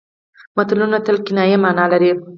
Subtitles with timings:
[0.55, 2.11] متلونه تل کنايي مانا لري